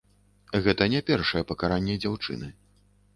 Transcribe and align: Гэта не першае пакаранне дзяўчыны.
Гэта 0.67 0.87
не 0.93 1.01
першае 1.09 1.41
пакаранне 1.51 1.99
дзяўчыны. 2.07 2.51